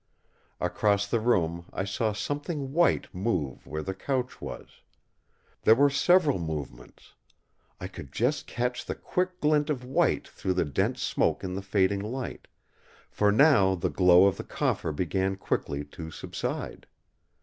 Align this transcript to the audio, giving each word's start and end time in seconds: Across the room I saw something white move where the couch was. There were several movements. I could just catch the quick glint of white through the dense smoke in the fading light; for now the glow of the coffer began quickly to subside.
Across 0.59 1.05
the 1.11 1.19
room 1.19 1.67
I 1.71 1.83
saw 1.85 2.11
something 2.11 2.73
white 2.73 3.13
move 3.13 3.67
where 3.67 3.83
the 3.83 3.93
couch 3.93 4.41
was. 4.41 4.81
There 5.61 5.75
were 5.75 5.91
several 5.91 6.39
movements. 6.39 7.13
I 7.79 7.85
could 7.87 8.11
just 8.11 8.47
catch 8.47 8.83
the 8.83 8.95
quick 8.95 9.39
glint 9.39 9.69
of 9.69 9.85
white 9.85 10.27
through 10.27 10.55
the 10.55 10.65
dense 10.65 11.03
smoke 11.03 11.43
in 11.43 11.53
the 11.53 11.61
fading 11.61 11.99
light; 12.01 12.47
for 13.11 13.31
now 13.31 13.75
the 13.75 13.91
glow 13.91 14.25
of 14.25 14.37
the 14.37 14.43
coffer 14.43 14.91
began 14.91 15.35
quickly 15.35 15.85
to 15.85 16.09
subside. 16.09 16.87